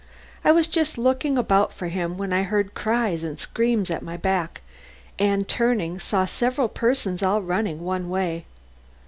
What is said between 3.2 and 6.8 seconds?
and screams at my back, and, turning, saw several